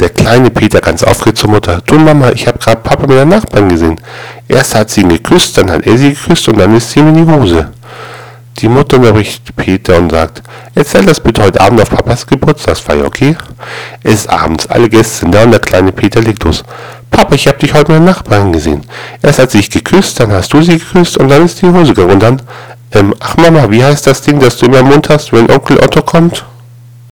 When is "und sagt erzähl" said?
9.98-11.04